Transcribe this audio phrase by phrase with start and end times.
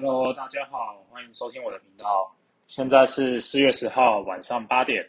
[0.00, 2.32] Hello，大家好，欢迎收听我的频道。
[2.68, 5.04] 现在是四月十号晚上八点。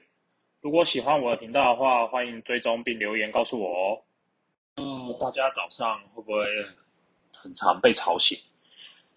[0.62, 4.02] 如果喜欢我的频道的话，欢迎追踪并留言告诉我哦。
[4.78, 6.44] 嗯，大家早上会不会
[7.38, 8.36] 很常被吵醒？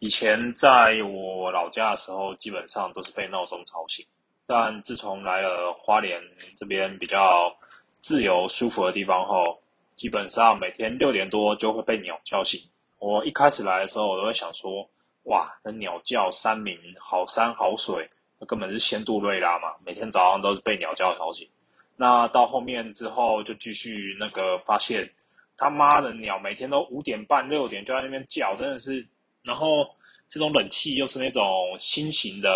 [0.00, 4.04] 以前在我老家的时候，基本上都是被闹钟吵醒。
[4.46, 6.20] 但自从来了花莲
[6.54, 7.50] 这边比较
[8.00, 9.58] 自由舒服的地方后，
[9.94, 12.60] 基本上每天六点多就会被鸟叫醒。
[12.98, 14.86] 我一开始来的时候，我都会想说。
[15.24, 18.08] 哇，那鸟叫山鸣，好山好水，
[18.40, 19.74] 那根本是仙杜瑞拉嘛！
[19.86, 21.48] 每天早上都是被鸟叫吵醒。
[21.96, 25.08] 那到后面之后，就继续那个发现，
[25.56, 29.06] 他妈的鸟每天都五点半六点就在那边叫，真的是。
[29.44, 29.88] 然后
[30.28, 32.50] 这种冷气又是那种新型的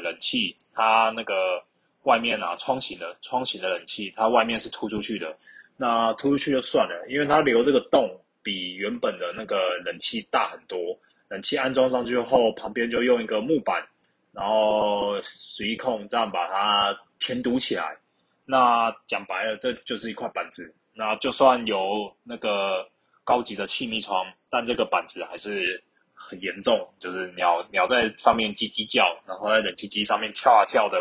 [0.00, 1.62] 冷气，它那个
[2.02, 5.36] 外面啊窗型的窗型的冷气，它外面是突出去的。
[5.76, 10.98] 那突出去就算了，因为它留这个洞比原本的那个冷气大很多。
[11.28, 13.86] 冷气安装上去后，旁边就用一个木板，
[14.32, 17.96] 然后随控这样把它填堵起来。
[18.44, 20.74] 那讲白了，这就是一块板子。
[20.94, 22.88] 那就算有那个
[23.24, 25.82] 高级的气密窗，但这个板子还是
[26.14, 30.98] 很严重，就是鸟鸟在上面叽叽叫，然后在冷气机上面跳啊跳的，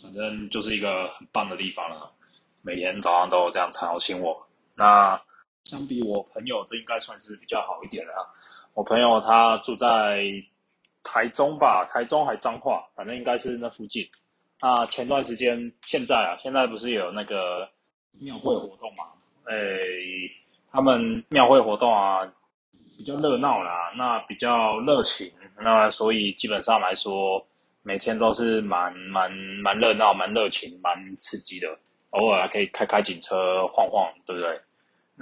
[0.00, 2.12] 反正就是一个很棒的地方了。
[2.62, 4.46] 每天早上都有这样吵醒我。
[4.74, 5.20] 那
[5.64, 8.20] 相比我朋友，这应该算是比较好一点的啊。
[8.80, 10.24] 我朋友他住在
[11.04, 14.08] 台中吧，台中还彰化，反正应该是那附近。
[14.58, 17.68] 啊，前段时间，现在啊，现在不是有那个
[18.18, 19.04] 庙会活动嘛？
[19.52, 19.78] 诶，
[20.72, 22.26] 他们庙会活动啊，
[22.96, 27.46] 比较热闹啦，那比较热情，那所以基本上来说，
[27.82, 29.30] 每天都是蛮蛮
[29.62, 31.68] 蛮热闹、蛮热情、蛮刺激的。
[32.12, 34.58] 偶尔还可以开开警车晃晃，对不对？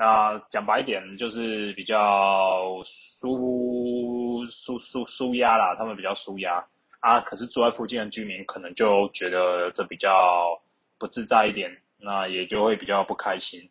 [0.01, 6.65] 那讲白一点，就是比较舒舒舒舒压啦，他们比较舒压
[7.01, 7.19] 啊。
[7.23, 10.57] 可是住在附近的居民可能就觉得这比较
[10.99, 13.69] 不自在一点，那也就会比较不开心。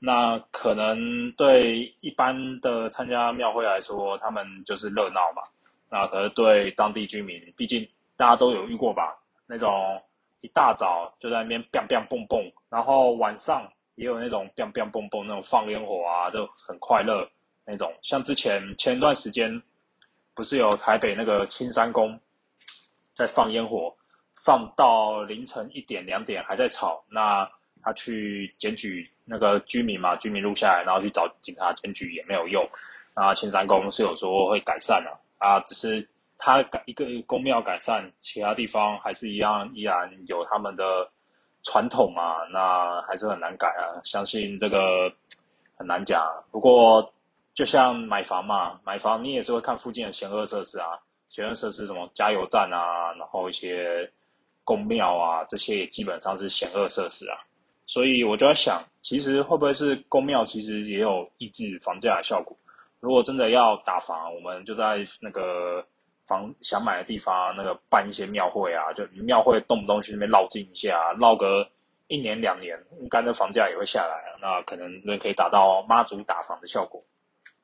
[0.00, 5.42] 那可能对一般的参加庙会来说，他们就是热闹嘛。
[5.88, 9.16] 那可是对当地居民，毕竟大家都有遇过吧？
[9.46, 10.02] 那种
[10.40, 13.62] 一大早就在那边 biang biang 蹦蹦，然后晚上。
[13.98, 17.28] 也有那种 biang biang 蹦蹦那种放烟火啊，就很快乐
[17.64, 17.92] 那种。
[18.00, 19.60] 像之前前段时间，
[20.34, 22.16] 不是有台北那个青山宫
[23.12, 23.92] 在放烟火，
[24.36, 27.04] 放到凌晨一点两点还在吵。
[27.10, 27.50] 那
[27.82, 32.64] 他去检举那个居民嘛，居民录下来，然后去找警察检举也没有用。
[33.16, 41.10] 那青山宫是有说会改善的啊，只是他改一个宫庙改善，其他地方还是一样，依然有他们的。
[41.68, 44.00] 传统嘛，那还是很难改啊。
[44.02, 45.12] 相信这个
[45.76, 46.26] 很难讲。
[46.50, 47.12] 不过，
[47.52, 50.98] 就像买房嘛，买房你也是会看附近的险恶设施啊。
[51.28, 54.10] 险恶设施什么加油站啊，然后一些
[54.64, 57.36] 公庙啊，这些也基本上是险恶设施啊。
[57.86, 62.56] 所以我就在想，其实会不会是公庙其实也有抑制房价的效果？
[62.98, 65.84] 如果真的要打房，我们就在那个。
[66.28, 71.66] 房想买的地方，那个办一些庙会啊，就庙会动不动去那边绕境一下，绕个
[72.08, 77.02] 一年两年，应该的房价也会下来那可能那可以达到妈祖打房的效果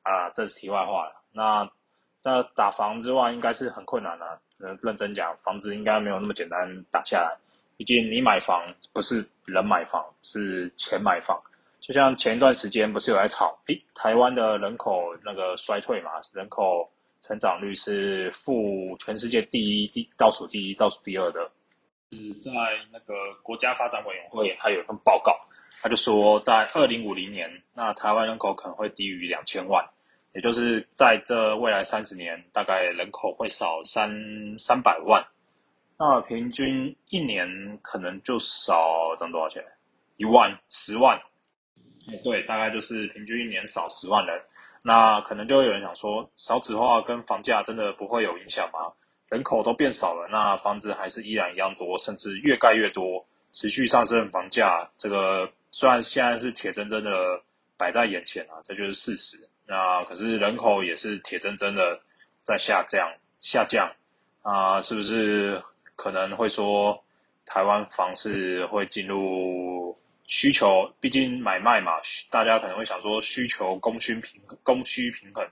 [0.01, 0.29] 啊。
[0.31, 1.21] 这是题外话了。
[1.31, 1.69] 那
[2.23, 4.39] 那打房之外，应该是很困难的。
[4.81, 7.37] 认真讲，房子应该没有那么简单打下来。
[7.77, 11.39] 毕竟你买房不是人买房，是钱买房。
[11.79, 16.89] 就像前一段时间不是有在炒，诶，台湾的人口那个衰退嘛，人口。
[17.25, 21.49] 成长率是负全世界第一、第倒数第一、倒数第二的，
[22.11, 22.51] 是在
[22.91, 25.35] 那个国家发展委员会，他有一份报告，
[25.81, 29.83] 他就说，在二零五零年，那台湾人口可能会低于两千万，
[30.35, 34.07] 也就是在这未来三十年，大概人口会少三
[34.59, 35.25] 三百万，
[35.97, 37.47] 那平均一年
[37.81, 39.65] 可能就少挣多少钱？
[40.17, 41.19] 一万、十万？
[42.23, 44.39] 对，大概就是平均一年少十万人。
[44.87, 48.93] 那可能就会有人想说，少子化跟房价真的不会有影响吗？
[49.29, 54.87] 人口都变少了，那房子还是依然一样多，甚至越盖越多，持续上升房价。
[54.99, 57.41] 这个虽然现在是铁铮铮的
[57.77, 59.37] 摆在眼前啊，这就是事实。
[59.65, 61.99] 那可是人口也是铁铮铮的
[62.43, 63.91] 在下降下降
[64.43, 65.59] 啊，是不是
[65.95, 67.03] 可能会说
[67.43, 69.54] 台湾房市会进入？
[70.27, 71.93] 需求毕竟买卖嘛，
[72.31, 75.47] 大家可能会想说需求供需平供需平衡，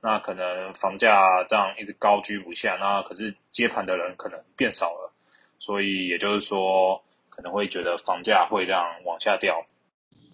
[0.00, 5.12] 那可能房价这样一直高居不下，那可是接盘的人可能变少了，
[5.58, 9.64] 所以也就是说可能会觉得房价会这样往下掉。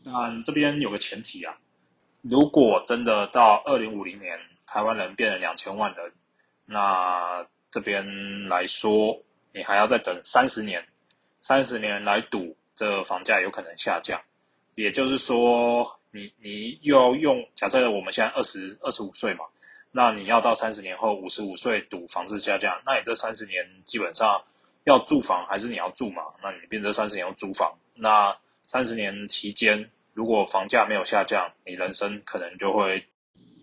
[0.04, 1.56] 但这边有个前提啊，
[2.22, 6.12] 如果真的到二零五零年台湾人变了两千万人，
[6.64, 9.20] 那这边来说，
[9.52, 10.82] 你还要再等三十年，
[11.40, 14.18] 三十年来赌这房价有可能下降。
[14.74, 19.44] 也就是说，你你又要用假设我们现在二十二十五岁嘛，
[19.90, 24.42] 那你要到三十年后五十五岁赌房子下降，那你这三十年基本上
[24.84, 26.22] 要住房还是你要住嘛？
[26.42, 28.34] 那你变成三十年要租房，那
[28.66, 33.04] 三十年期间如果房价没有下降，你人生可能就会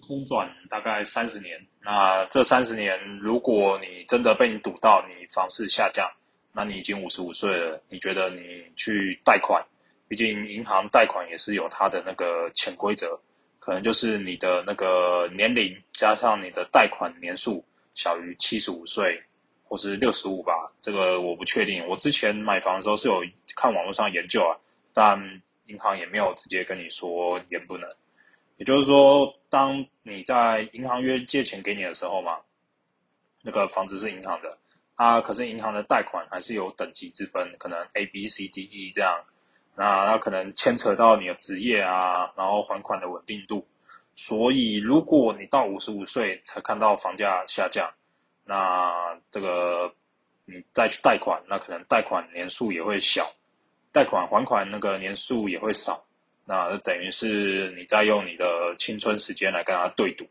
[0.08, 1.60] 空转大概三十年。
[1.82, 6.08] 那这三十年，如果你真的被你赌到你房市下降，
[6.58, 9.64] 那你已经五十五岁了，你觉得你去贷款？
[10.08, 13.16] 毕竟银行贷款也是有它的那个潜规则，
[13.60, 17.64] 可能就是你的那个年龄加上你的贷款年数
[17.94, 19.22] 小于七十五岁，
[19.66, 20.52] 或是六十五吧，
[20.82, 21.88] 这个我不确定。
[21.88, 23.22] 我之前买房的时候是有
[23.56, 24.58] 看网络上研究啊，
[24.94, 25.16] 但
[25.66, 27.88] 银行也没有直接跟你说也不能。
[28.56, 32.40] 也就是说，当你在银行约借钱给你的时候嘛，
[33.44, 34.58] 那个房子是银行的，
[34.98, 39.24] 啊，可是银行的贷款还是有等级之分，可能 A、B、C、D、E 这样。
[39.76, 43.68] 那它可能牵扯到你的职业啊，然后还款的稳定度，
[44.16, 47.94] 所以如果你到五十五岁才看到房价下降，
[48.44, 49.94] 那这个
[50.46, 53.32] 你再去贷款，那可能贷款年数也会小，
[53.92, 55.94] 贷款还款那个年数也会少，
[56.44, 60.26] 那等于是你在用你的青春时间来跟他对赌。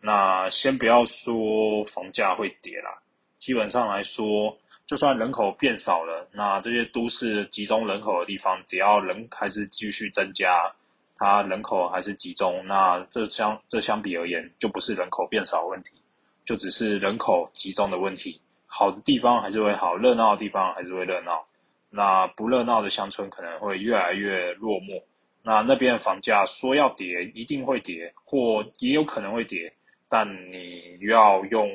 [0.00, 3.02] 那先不要说房价会跌啦，
[3.38, 4.56] 基本上来说。
[4.86, 10.72] 就算人口变少了，那这些都市集中人口的地方，只要人还是继续增加，
[11.16, 15.90] 它人口还是集中，那这相这相比而言，就不是人口变少问题，
[16.44, 18.40] 就只是人口集中的问题。
[18.66, 21.44] 好的地方还是会好，热闹的地方还是会热闹，
[21.90, 25.02] 那不热闹的乡村可能会越来越落寞。
[25.42, 29.74] 那那边的房价说要跌，一定会跌，或也有可能会跌，
[30.08, 31.68] 但你要用。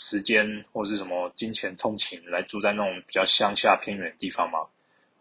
[0.00, 4.60] 时间或是什么金钱通勤来住在那种比较乡下偏远的地方吗？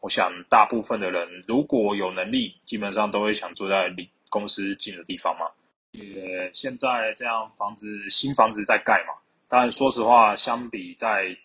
[0.02, 5.48] 我想大部分的人如果有能力，基本上都会想住在离公司近的地方嘛。
[5.94, 9.16] 也现在这样房子新房子在盖嘛，
[9.48, 11.36] 当然说实话，相比在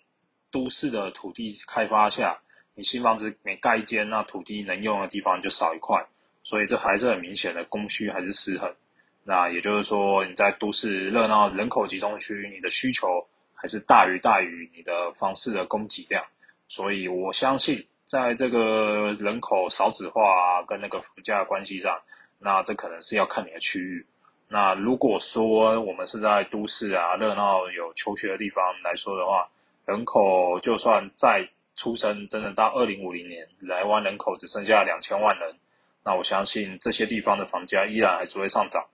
[0.50, 2.38] 都市的土地开发下，
[2.74, 6.04] 你新房子每盖一间，那土地能用的地方就少一块，
[6.42, 8.70] 所以这还是很明显的供需还是失衡。
[9.24, 16.24] 那也就是说，你在都市热闹人口集中区，你的需求还是大于大于你的房市的供给量，
[16.66, 22.02] 所以我相信，在这个人口少子化跟那个房价关系上，
[22.40, 24.04] 那这可能是要看你的区域。
[24.48, 29.48] 那如果说我们是在都市啊热闹有求学的地方来说的话，
[29.86, 35.54] 人口就算再出生，真的到二零五零年，台湾人口只剩下两千万人，
[36.04, 38.84] 那我相信这些地方的房价依然还是会上涨。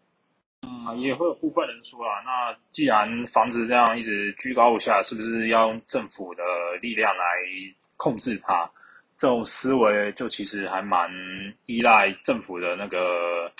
[0.67, 6.43] 嗯，也会有部分人说啊，那既然房子这样一直居高不下，是不是要用政府的
[6.81, 7.25] 力量来
[7.97, 8.69] 控制它？
[9.17, 11.11] 这种思维就其实还蛮
[11.67, 13.51] 依赖政府的那个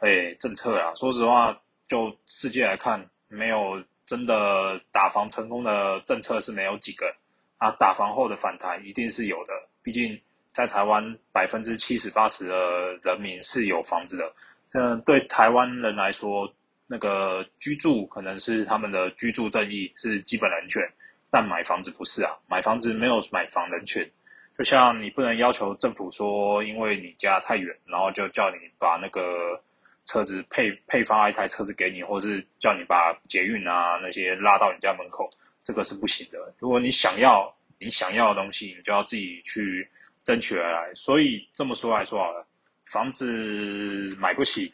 [0.00, 0.92] 哎政策啊。
[0.94, 1.58] 说实话，
[1.88, 7.14] 就世界来看，没有真的打房成功的政策是没有几个
[7.58, 7.70] 啊。
[7.72, 9.52] 打房后的反弹一定是有的，
[9.82, 10.20] 毕竟
[10.52, 11.02] 在台湾
[11.32, 14.32] 百分之七十八十的人民是有房子的。
[14.72, 16.52] 嗯，对台湾人来说，
[16.86, 20.82] 那个居住可能是他们的居住正义，是基本人权，
[21.30, 24.08] 但买房子不是啊，买房子没有买房人权。
[24.56, 29.60] 就像你不能要求政府说，因为你家太远，然后就叫你把那个
[30.04, 35.28] 车子配配发一台车子给你，或是叫你把捷运啊那些拉到你家门口，
[35.64, 36.54] 这个是不行的。
[36.58, 39.88] 如果你想要你想要的东西，你就要自己去
[40.22, 40.94] 争取而来。
[40.94, 42.46] 所以这么说来说好了。
[42.84, 44.72] 房子买不起，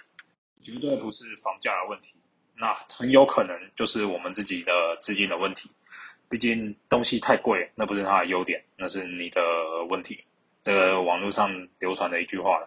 [0.62, 2.14] 绝对不是房价的问题，
[2.56, 5.70] 那很有可能就是我们自己的资金的问题。
[6.28, 9.40] 毕竟东西太贵，那不是它的优点，那是你的
[9.88, 10.24] 问题。
[10.64, 12.66] 这个网络上流传的一句话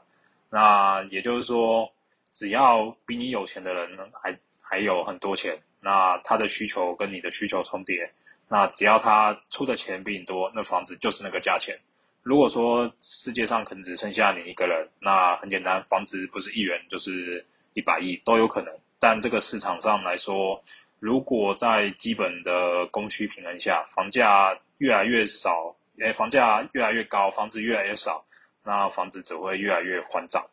[0.50, 1.92] 那也就是说，
[2.34, 8.14] 只要比你有钱的人还还有很多钱，那他的需求跟你的需求重叠，
[8.48, 11.78] 那只要他出的钱比你多，那房子就是那个价钱。
[12.22, 18.74] 如果说世界上可能只剩下你一个人，那很简单，房子不是一元就是一百亿都有可能。
[19.00, 20.62] 但这个市场上来说，
[21.00, 28.24] 如果在基本的供需平衡下，房价越来越少，诶，房价越来越高，房子越来越少，
[28.64, 30.46] 那房子只会越来越缓涨。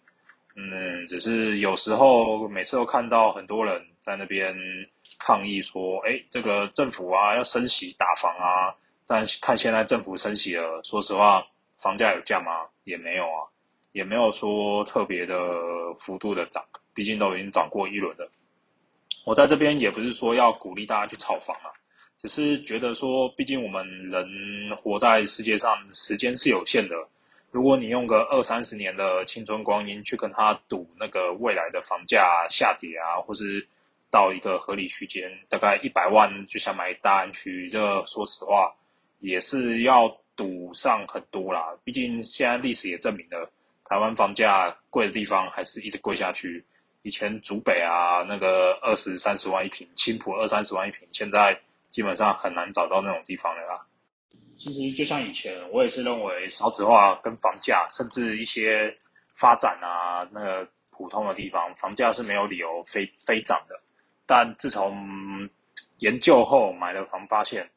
[0.55, 4.57] 嗯，只是有时候每次都看到很多人在那边
[5.19, 8.73] 抗议说，哎，这个政府啊要升息打房啊，
[9.07, 11.45] 但看现在政府升息了，说实话。
[11.77, 12.67] 房价有降吗？
[12.85, 13.45] 也没有啊，
[13.93, 15.35] 也没有说特别的
[15.99, 16.65] 幅度的涨，
[16.95, 18.31] 毕竟都已经涨过一轮了。
[19.25, 21.73] 我在这边也不是说要鼓励大家去炒房啊，
[22.17, 26.95] 只是觉得说，毕竟我们人活在世界上，时间是有限的。
[27.51, 33.67] 如果你用个二三十年的青春光阴去跟他赌那个未来的房价下跌啊，或是
[34.11, 38.73] 到一个合理区间，大概一百万就想买大安区，这说实话
[39.21, 40.07] 也是要
[40.37, 41.75] 赌上很多啦。
[41.83, 43.51] 毕竟现在历史也证明了，
[43.87, 46.65] 台湾房价贵的地方还是一直贵下去。
[47.03, 51.57] 以前竹北啊，那个二十三十万一平，青浦二三十万一平，现在
[51.89, 53.87] 基本上很难找到那种地方了啦。
[54.57, 58.93] 其实就像以前，我也是认为少子化跟房价，甚至一些
[59.35, 63.79] 发展啊，那个普通的地方，房价是没有理由飞飞涨的。
[64.27, 65.49] 但自从
[65.99, 67.71] 研究后买了房，发现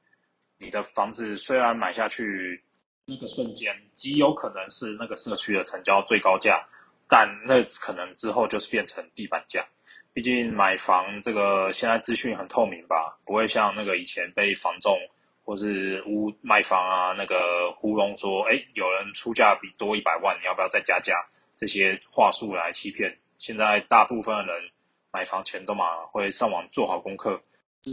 [0.60, 2.64] 你的房子虽然买下去
[3.06, 6.68] 那个瞬间，极有可能是那个社区的成交最高价，
[7.08, 9.66] 但那可能之后就是变成地板价。
[10.14, 15.00] 毕竟买房这个现在资讯很透明吧，不会像那个以前被房仲。
[15.42, 21.28] 或是屋卖房啊，那个糊弄说，哎，有人出价比多一百万，你要不要再加价？
[21.56, 23.18] 这些话术来欺骗。
[23.40, 24.70] 现在大部分的人
[25.12, 27.42] 买房前都嘛会上网做好功课，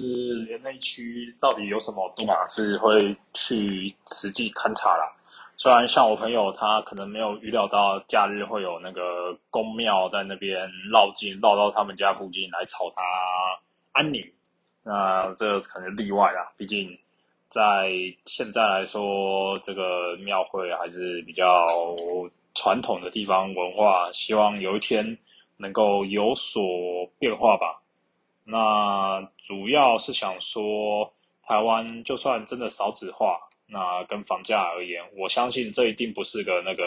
[0.00, 5.10] 是连那区到底有什么都嘛是会去实际勘察啦。
[5.56, 13.02] 虽然像我朋友他可能没有预料到假日会有那个公庙在那边绕境绕到他们家附近来吵他
[13.92, 14.22] 安宁，
[14.82, 16.98] 那这可能例外啦，毕竟。
[17.48, 17.92] 在
[18.26, 21.64] 现在来说，这个庙会还是比较
[22.56, 25.16] 传统的地方文化，希望有一天
[25.56, 26.60] 能够有所
[27.20, 27.80] 变化吧。
[28.48, 31.12] 那主要是想说，
[31.42, 36.84] 台湾就算真的少子化，那跟房价而言，我相信这一定不是个那个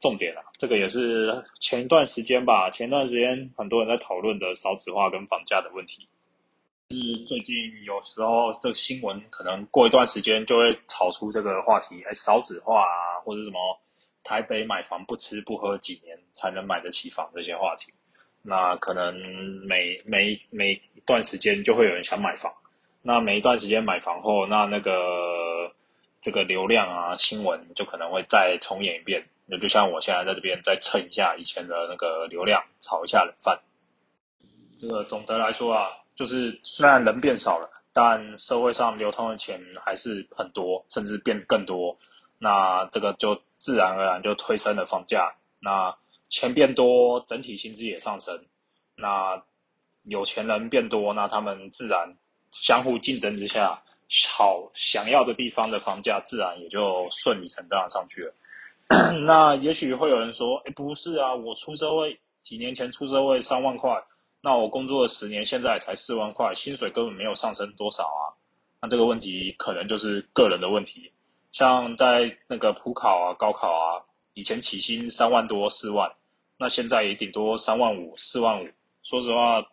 [0.00, 0.42] 重点啊。
[0.58, 6.08] 这个也是前一段时间吧，前一段时间很多人在讨论的少子化跟房价的问题。
[6.90, 13.58] 是最近有时候这个新闻可能过一段时间就会炒出这个话题，哎，少子化啊，或者什么
[14.22, 17.92] 台北买房不吃不喝几年才能买得起房这些话题，
[18.46, 19.12] 那可能
[19.66, 22.52] 每每每一段时间就会有人想买房，
[23.02, 25.72] 那每一段时间买房后，那那个
[26.20, 33.58] 这个流量啊，新闻就可能会再重演一遍，那就像我现在在这边再蹭一下以前的那个流量，炒一下冷饭。
[34.78, 35.88] 这个总的来说啊。
[36.16, 41.98] 就是虽然人变少了，但社会上流通的钱还是很多，甚至变更多。
[42.38, 45.34] 那这个就自然而然就推升了房价。
[45.58, 45.92] 那
[46.28, 48.34] 钱变多，整体薪资也上升。
[48.96, 49.42] 那
[50.02, 52.12] 有钱人变多，那他们自然
[52.52, 53.80] 相互竞争之下，
[54.28, 58.34] 好想要的地方的房价自然也就顺理成章上去了。
[59.26, 63.90] 那也许会有人说：“哎，不是啊，我出社会几年前出社会三万块。”
[64.42, 68.28] 那我工作了十年，现在才四万块，薪水根本没有上升多少啊。
[68.82, 71.10] 那这个问题可能就是个人的问题。
[71.50, 74.04] 像在那个普考啊、高考啊，
[74.34, 76.10] 以前起薪三万多、四万，
[76.58, 78.68] 那现在也顶多三万五、四万五。
[79.02, 79.66] 说实话，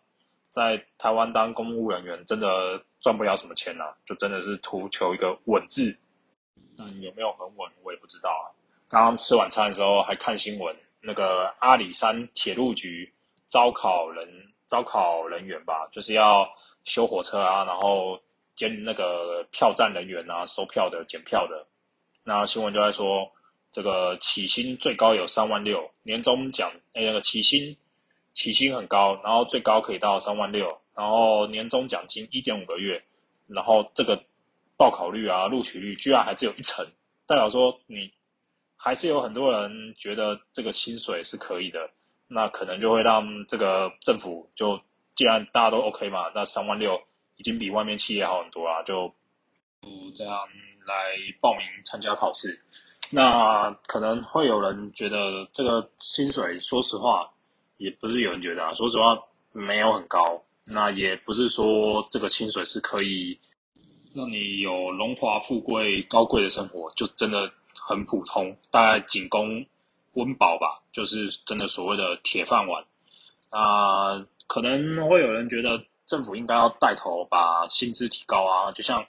[0.50, 5.96] 在台湾当公务人员真的赚不了什么钱呐，就真的是图求一个稳字。
[6.76, 8.48] 但有没有很稳，我也不知道啊。
[8.88, 13.12] 刚刚吃晚餐的时候还看新闻，那个阿里山铁路局
[13.46, 14.48] 招考人。
[14.68, 16.48] 招考人员吧，就是要
[16.84, 18.18] 修火车啊，然后
[18.56, 21.66] 兼那个票站人员啊，收票的、检票的。
[22.24, 23.30] 那新闻就在说，
[23.72, 27.76] 这个起薪最高有三万六，年终奖那个起薪
[28.34, 33.02] 起薪很高，然后最高可以到三万六，然后年终奖金一点五个月，
[33.46, 34.22] 然后这个
[34.76, 36.86] 报考率啊、录取率居然还只有一成，
[37.26, 38.12] 代表说你
[38.76, 41.90] 还是有很多人觉得这个薪水是可以的。
[42.34, 44.80] 那可能就会让这个政府就，
[45.14, 46.98] 既然大家都 OK 嘛，那三万六
[47.36, 49.06] 已经比外面企业好很多啦，就
[49.82, 50.34] 不这样
[50.86, 52.48] 来报名参加考试。
[53.12, 57.30] 那可能会有人觉得这个薪水，说实话，
[57.76, 59.16] 也不是有人觉得啊，说实话
[59.52, 60.42] 没有很高。
[60.66, 63.38] 那也不是说这个薪水是可以
[64.14, 69.64] 让你有荣华富贵、高贵的生活，就真的很普通，大概仅供。
[70.14, 72.84] 温饱吧，就是真的所谓的铁饭碗。
[73.48, 79.02] 啊，可能会有人觉得政府应该要带头把薪资提高啊，就像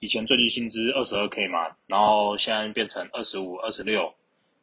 [0.00, 4.12] 以前最低薪资二十二 k 嘛，然后现在变成二十五、二十六。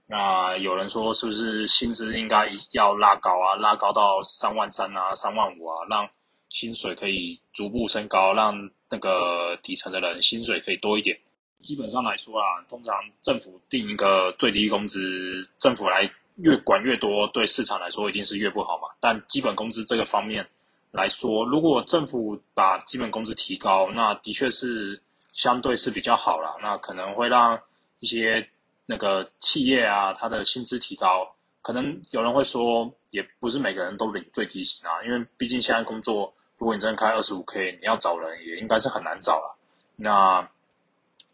[0.06, 6.08] 那有人说是不是薪资应该要拉高啊，拉高到三万三啊、三万五啊，让
[6.50, 11.18] 薪水可以逐步升高，让那个底层的人薪水可以多一点。
[11.62, 18.90] 基本上来说啊，通常政府定一个最低工资，政府来越管越多，对市场来说一定是越不好嘛。
[19.00, 20.46] 但基本工资这个方面，
[20.92, 25.02] 来说，如果政府把基本工资提高，那的确是
[25.34, 26.58] 相对是比较好了。
[26.62, 27.60] 那可能会让
[28.00, 28.48] 一些
[28.86, 31.28] 那个企业啊，它的薪资提高。
[31.62, 39.58] 可能有人会说，也不是每个人都领最低薪啊，因为毕竟现在工作，如果你真的开二十五 K，你要找人也应该是很难找了。
[39.96, 40.46] 那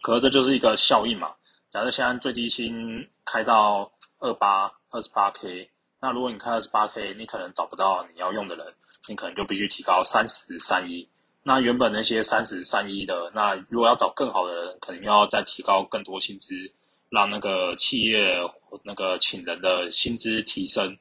[0.01, 1.33] 可是这就是一个效应嘛。
[1.71, 8.65] 假设现在最低薪开到二八二十八 K，那如果你开二十八 K，你可能找不到你要用的人，
[9.07, 11.09] 你可能就必须提高三十三一。
[11.49, 16.53] 那原本那些三十三一的，那如果要找更好的人，可能要再提高更多薪资。
[17.09, 18.35] 让那个企业
[18.83, 20.95] 那个请人的薪资提升，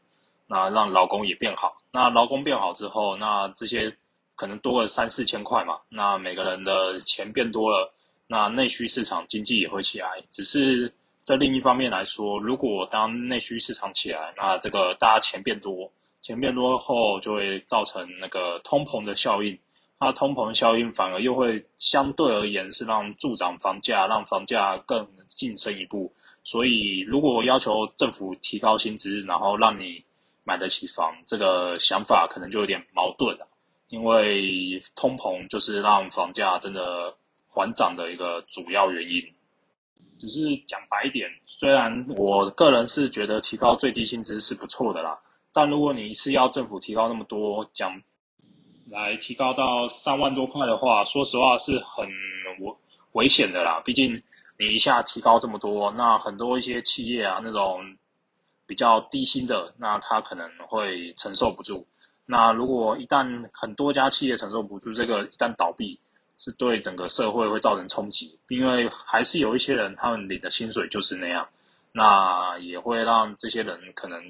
[0.46, 1.76] 那让劳工也变好。
[1.92, 3.94] 那劳工变好之后，那这些
[4.36, 5.78] 可能多了三四千块嘛。
[5.90, 7.92] 那每个人的钱变多了，
[8.26, 10.08] 那内需市场经济也会起来。
[10.30, 10.90] 只是
[11.24, 19.58] 在另一方面来说，如果当内需市场起来，那这个大家钱变多，钱变多后就会造成那个通膨的效应。
[20.00, 26.12] 那通膨效应反而又会相对而言是让助长房价，让房价更晋升一步。
[26.44, 30.00] 所以，如果要求政府提高薪资，然后让你
[30.44, 33.48] 买得起房，这个想法可能就有点矛盾了。
[33.88, 37.12] 因为通膨就是让房价真的
[37.48, 39.20] 缓涨的一个主要原因。
[40.18, 45.18] 只是讲白一点，虽然我个人是觉得提高最低薪资是不错的啦，
[45.52, 48.00] 但如果你一次要政府提高那么多，讲。
[48.90, 52.06] 来提高到三万多块的话，说实话是很
[52.60, 52.74] 危
[53.12, 53.80] 危险的啦。
[53.84, 54.12] 毕竟
[54.58, 57.80] 你一下提高这么多，那很多一些企业啊，那种
[58.66, 61.86] 比较低薪的，那他可能会承受不住。
[62.26, 65.98] 那如果一旦很多家企业承受不住，这个一旦倒闭，
[66.36, 68.38] 是对整个社会会造成冲击。
[68.48, 71.46] 因为还是有一些人，他们领的薪水就是那样，
[71.92, 74.22] 那也会让这些人可能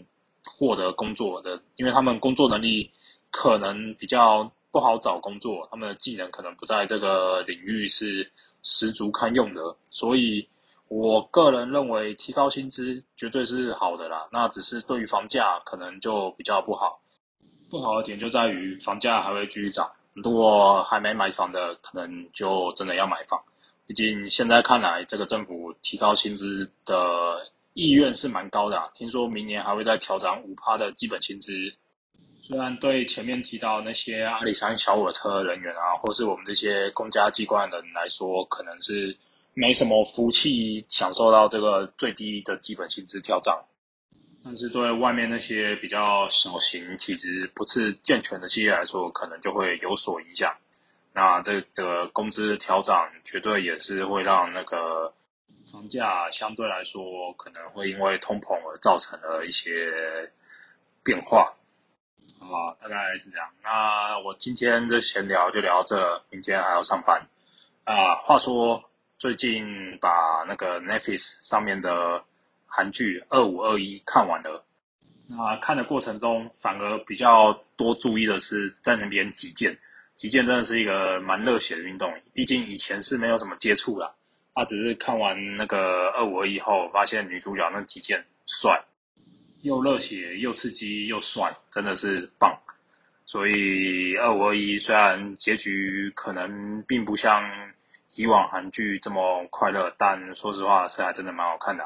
[0.45, 2.91] 获得工作的，因为他们工作能力。
[3.31, 8.31] 可能比较不好找工作，他们的技能可能不在这个领域是
[8.63, 10.47] 十足堪用的，所以
[10.89, 14.27] 我个人认为提高薪资绝对是好的啦。
[14.33, 17.01] 那只是对于房价可能就比较不好，
[17.71, 19.91] 不好的点就在于房价还会继续涨。
[20.15, 23.41] 如果还没买房的，可能就真的要买房。
[23.87, 31.53] 毕竟现在看来，这个政府提高薪资的意愿是蛮高的，听说明年还会再调涨五趴的基本薪资。
[32.41, 39.15] 虽然对前面提到那些阿里山小火车人员啊，或是我们这些公家机关的人来说，可能是
[39.55, 43.63] 没什么福气享受到这个最低的基本薪资调涨，
[44.43, 50.57] 但是对外面那些比较小型、体质不是健全的企业来说，可能就会有所影响。
[51.13, 55.13] 那这个工资调涨绝对也是会让那个
[55.71, 59.93] 房价相对来说可能会因为通膨而造成了一些
[61.03, 61.53] 变化。
[62.41, 63.49] 啊，大概是这样。
[63.63, 67.21] 那我今天的闲聊就聊到这，明天还要上班。
[67.85, 68.83] 啊，话说
[69.19, 69.67] 最近
[70.01, 72.23] 把那个 Netflix 上面的
[72.67, 74.65] 韩剧《二五二一》看完了。
[75.27, 79.77] 那看的过程中，反而比较多注意的是在那边击剑。
[80.15, 84.11] 击剑真的是一个蛮热血的运动，毕竟以前是没有什么接触啦。
[84.55, 88.83] 他只是看完那个《二五二一》后，发现女主角那击剑帅。
[89.69, 92.59] 又热血又刺激又帅，真的是棒。
[93.27, 97.43] 所以二五二一虽然结局可能并不像
[98.15, 101.85] 以往韩剧这么快乐，但说实话是还真的蛮好看的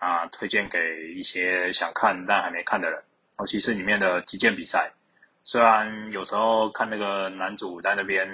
[0.00, 0.26] 啊！
[0.26, 3.00] 推荐给一些想看但还没看的人。
[3.38, 4.92] 尤其是里面的击剑比赛，
[5.44, 8.28] 虽然有时候看那个男主在那边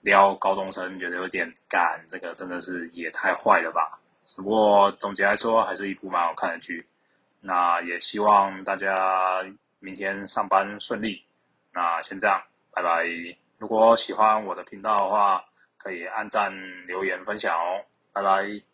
[0.00, 4.00] 撩高中生，觉得有点干，这个真的是也太坏了吧。
[4.36, 6.86] 不过总结来说，还是一部蛮好看的剧。
[7.40, 9.42] 那也希望大家
[9.78, 11.24] 明天上班顺利。
[11.72, 13.04] 那先这样，拜拜。
[13.58, 15.44] 如果喜欢我的频道的话，
[15.76, 16.52] 可以按赞、
[16.86, 17.84] 留言、分享哦。
[18.12, 18.69] 拜拜。